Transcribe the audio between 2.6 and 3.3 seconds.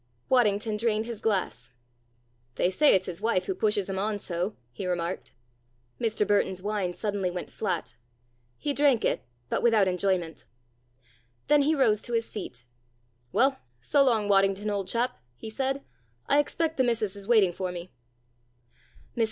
say it's his